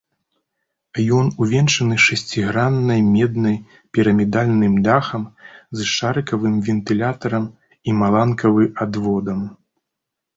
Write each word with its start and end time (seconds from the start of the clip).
Ён 1.17 1.27
увенчаны 1.45 1.95
шасціграннай 2.05 3.01
меднай 3.15 3.57
пірамідальным 3.97 4.73
дахам 4.87 5.27
з 5.81 5.85
шарыкавым 5.97 6.55
вентылятарам 6.69 7.45
і 7.91 7.95
маланкавы 8.01 8.63
адводам. 8.87 9.39